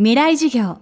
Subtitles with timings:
[0.00, 0.78] 未来授業。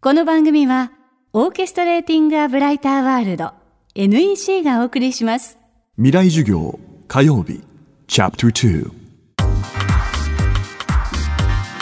[0.00, 0.92] この番組は、
[1.32, 3.50] オーケストレーティング・ア・ブライター・ワールド
[3.96, 5.58] NEC がお送りします。
[5.96, 6.78] 未来授業
[7.08, 7.64] 火曜日
[8.06, 8.90] チャプター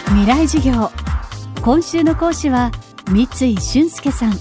[0.07, 0.91] 未来授業。
[1.61, 2.73] 今週の講師は、
[3.11, 4.33] 三井俊介さん。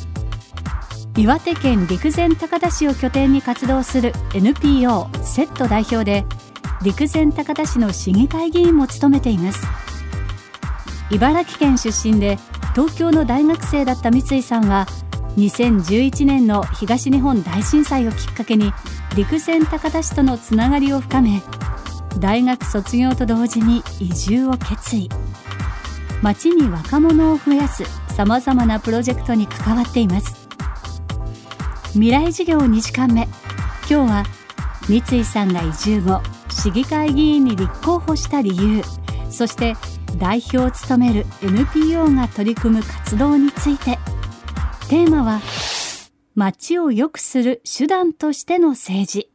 [1.18, 6.23] 岩手県陸前高田市を拠点に活動する NPO セット代表で、
[6.82, 9.90] 陸前高田市の市議会議員も務めています。
[11.11, 12.37] 茨城県出身で
[12.73, 14.88] 東京の大学生だった三井さんは
[15.38, 18.73] 2011年の東日本大震災をきっかけに
[19.16, 21.41] 陸前高田市とのつながりを深め
[22.19, 25.09] 大学卒業と同時に移住を決意。
[26.21, 27.83] 町に若者を増やす
[28.13, 30.47] さまざまなプロジェクトに関わっています。
[31.93, 33.27] 未来事業2時間目。
[33.89, 34.23] 今日は
[34.88, 38.81] 三井さんが移住後市議会議員に立候補した理由。
[39.30, 39.75] そして
[40.17, 43.97] 代表を務める NPO が取り組む活動について
[44.89, 45.41] テーマは
[46.36, 49.31] 街を良くする手段としての政治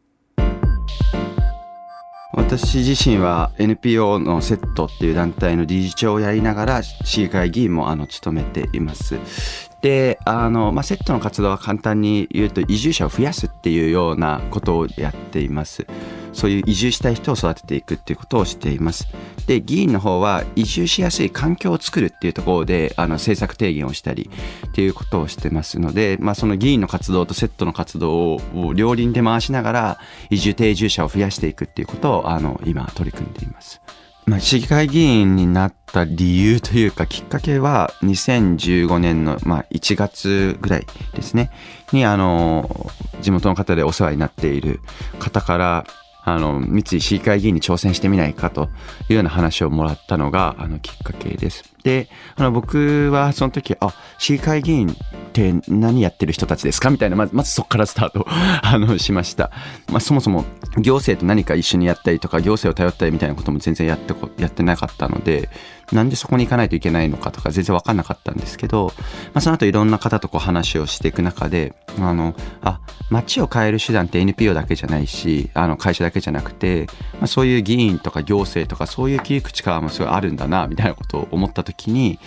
[2.33, 9.66] 私自身は NPO のセットっていう団体の理事長をやりながら市議会議員もあの務めています。
[9.87, 15.87] で、あの、まあ、セットの活動は簡単に言うと移住者を増やすっていうようなことをやっています。
[16.33, 19.07] そういう移住したい人を育てていくっていうことをしています。
[19.47, 24.29] で、議員の方は移住しやすい環境を作るっていうところで、あの、政策提言をしたり
[24.67, 29.99] っていうことをしてますので、まあ、その議員の活動とセットの活動を両輪で回しながら、
[30.31, 33.81] 移住定住者を増やしていくっていうことを、あの、今取り組んでいます。
[34.27, 41.51] まあ、市議会議員になった理由というかきっかけは2015年の、まあ、1月ぐらいですね。
[41.93, 44.81] にあの地元の方でお世話になっている
[45.21, 45.87] 方から
[46.29, 48.69] あの三井市議会議員に挑戦してみないかと
[49.09, 51.63] いうような話をもらったのがあのきっかけです。
[51.85, 54.95] であの僕はその時あ市議会議員っ
[55.33, 56.91] て何やってる人たちですか？
[56.91, 59.53] みたいなまずまずそこからスタート あのしました。
[59.93, 60.45] まあ、そもそも
[60.79, 65.49] 行政と何か一緒にやったりとか行政を頼ったりみたいなことも全然やってやってなかったので
[65.93, 68.93] なんでそこに行かないといけないのかとか全然分かんなかったんですけど、
[69.33, 72.81] まあ、その後いろんな方とこう話をしていく中であのあ
[73.11, 82.19] 街を変える手段って NPO だけじゃないしあの会社だけじゃなくて、まあ、そういう議員とか行政とかそういう切り口からもすごいあるんだなみたいなことを思った時に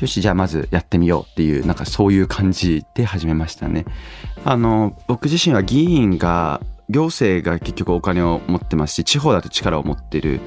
[0.00, 3.84] よしじゃあまずやってみようっていうなんかそういう感じで始めましたね。
[4.44, 6.60] あの僕自身は議員が
[6.90, 10.40] 行政が結局お金を持ってますし地方だと力を持ってる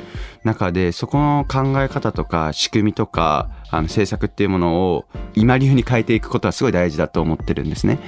[0.43, 5.05] 中でそこの考え方とか仕組みとかあの政策っていうものを
[5.35, 7.99] 今流に変えていくことはすごい大事だと思ってるんですね。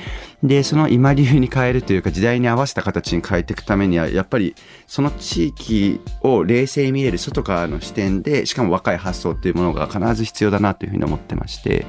[0.43, 11.85] でその今流に変えるというか時代に合わせた形に変えていくためにはやっぱりその地域を冷静に見れる外からの視点でしかも若い発想っていうものが必ず必要だなというふうに思ってまして。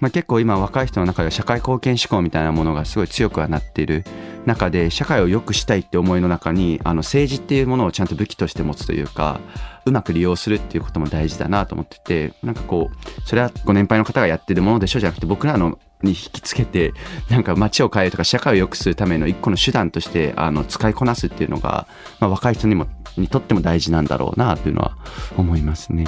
[0.00, 4.04] まあ、結構今若い人の中では社会貢献志向みたいなものがすごい強くはなっている
[4.46, 9.40] 中で社会を良くしたいって思いの中にあの政治っていうものをちゃんと武器として持つというか
[9.86, 16.92] うまく利用するっていうことも大事だなと思っててなんかこうそれはご年配の方がやってるものでしょじゃなくて僕らのに引きつけて
[17.30, 21.86] なんか街を変えるとか社会を良くするための一個の手段としてあの使いこなすっていうのが、
[22.20, 24.96] まあ、若い人にもにとっても大事なんだろうなというのは
[25.36, 26.04] 思いますね。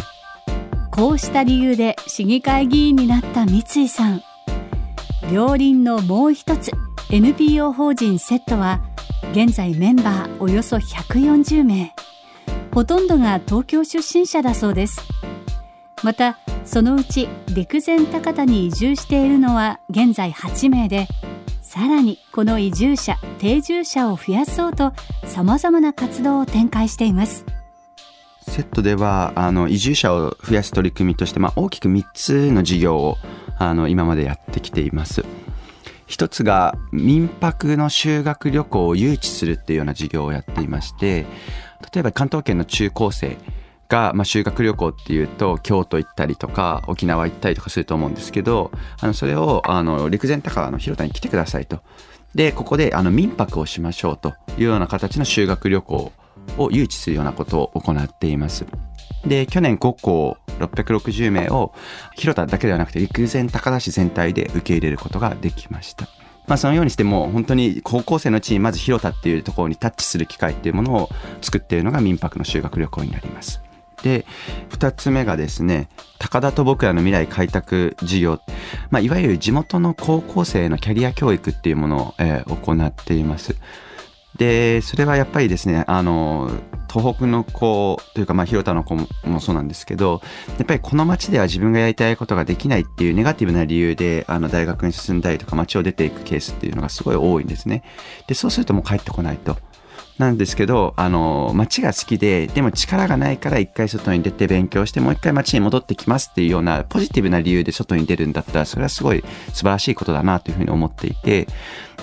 [0.90, 4.22] こうした理由で市議会議員になった三井さん
[5.30, 6.72] 両輪のもう一つ
[7.08, 8.80] NPO 法人セットは
[9.30, 11.94] 現在メンバーおよそ140名。
[12.74, 15.02] ほとんどが東京出身者だそうです。
[16.02, 21.06] またそのうち陸前高田に移住しているのは現在8名で
[21.62, 24.92] さらにこの移住者定住者を増やそうと
[25.24, 27.46] さまざまな活動を展開しています。
[28.48, 33.16] セットではあの移住者を増やす取り組みとして、まあ、大きく3つの事業を
[33.58, 35.24] あの今までやってきています。
[36.06, 41.26] 一つが民泊の修学旅行を誘致するっていうような事業をやっていまして
[41.92, 43.36] 例えば関東圏の中高生
[43.88, 48.70] が、まあ、修学旅行っていうと京都行ったりとか沖縄行ったりとかすると思うんですけど
[49.00, 51.80] あのそれをあの陸前高田の広田に来てくださいと。
[52.34, 56.12] でここであの民泊をしましょうというような形の修学旅行
[56.58, 58.66] を誘致するようなことを行っています。
[59.24, 61.72] で去年5校660名を
[62.14, 66.08] 広田だけではなくて陸前高田市全体で受け入れることができました。
[66.46, 71.08] まあ、そのようにしても本当に高校生のうちにまず広田っていうところにタッチする機会っていうものを
[71.42, 73.60] 作っているのが民泊の修学旅行になります。
[74.02, 74.26] で
[74.70, 75.88] 2つ目がですね
[76.18, 78.40] 高田と僕らの未来開拓事業、
[78.90, 83.56] まあ、いわゆる地元の高校生のキャリア教育っていうものを、行っています。
[84.36, 86.50] でそれはやっぱりですねあの
[86.96, 90.22] 東北の子というか、まあ、広田の子もそうなんですけど
[90.56, 97.82] やっぱりこの町では自分がやりたいことができないっていうネガティブな理由であの大学に進んだりとか町を出ていくケースっていうのがすごい多いんですね。
[98.26, 99.56] でそうするともう帰ってこないと。
[100.18, 109.22] なんですけど、あの、街が好きで、でも力がないから一回外に出て勉強して、もう一回街に戻ってきますっていうようなポジティブな理由で外に出るんだったら、それはすごい
[109.52, 111.46] 素晴らしいことだなというふうに思っていて、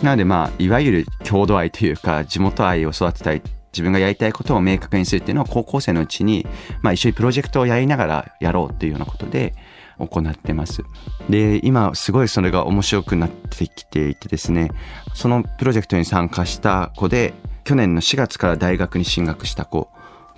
[0.04, 3.42] なのでまあ、いわゆる郷土愛というか、地元愛を育てたい
[3.74, 6.46] 自分がやりたいことを明確にするっていうのは高校生のうちに、
[6.82, 9.54] まあ、一緒にプロジェクトをやりながらやろうっていうようなことで
[9.98, 10.84] 行ってます。
[11.30, 14.72] で、今すごいそれが面白くなってきていてですね、
[15.14, 17.34] そのプロジェクトに参加した子で、
[17.64, 19.90] 去年の4月から大学に進学した子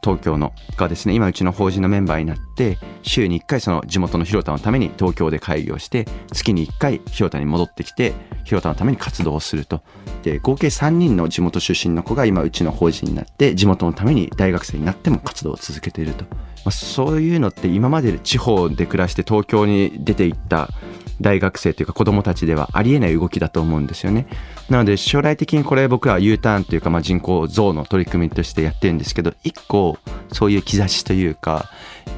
[0.05, 8.13] 東京のがですね今うちの法人のメンバーになって週に1回その地元の広田のために東京で会議をして月に1回広田に戻ってきて
[8.43, 9.81] 広田のために活動をすると。
[10.21, 20.69] で合計3人の地元出身の子が今うちの法人になって地元のために大学生になっても活動を続けていると、まあ、そういうのって今まで地方で暮らして東京に出ていった
[21.21, 24.27] 大学生というか子供たちではありえない動きだと思うんですよね。
[24.69, 29.97] なので将来的にこれ僕は U ターンというかまあ人口増の取り組みとしてやってるんですけど一個
[30.31, 31.69] そういう兆しというか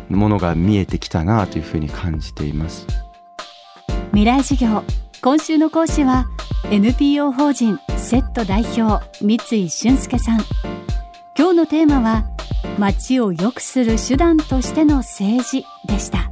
[0.10, 2.88] ものが見えてきたなというふうに感じています。
[4.12, 4.84] 未来授業
[5.22, 6.28] 今週の講師は
[6.72, 10.42] NPO 法人セット代表三井俊介さん
[11.38, 12.26] 今日のテーマは
[12.78, 16.32] 街を良くする手段としての政治でした